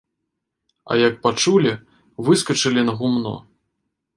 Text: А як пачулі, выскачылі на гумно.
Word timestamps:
А 0.91 0.95
як 1.07 1.19
пачулі, 1.27 1.73
выскачылі 2.29 2.81
на 2.89 2.93
гумно. 3.03 3.35